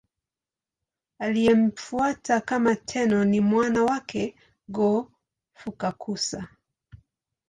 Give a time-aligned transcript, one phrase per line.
[1.19, 4.35] Aliyemfuata kama Tenno ni mwana wake
[4.69, 6.47] Go-Fukakusa.